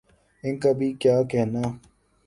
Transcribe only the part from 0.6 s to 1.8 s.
کا بھی کیا کہنا۔